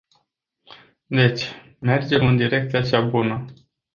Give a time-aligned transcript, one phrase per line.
[1.05, 1.43] Deci,
[1.79, 3.45] mergem în direcția cea bună.